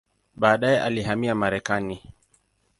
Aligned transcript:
Baadaye 0.35 0.81
alihamia 0.81 1.35
Marekani. 1.35 2.13